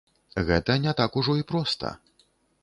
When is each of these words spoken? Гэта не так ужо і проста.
Гэта 0.47 0.77
не 0.85 0.93
так 1.01 1.19
ужо 1.21 1.37
і 1.41 1.47
проста. 1.53 1.93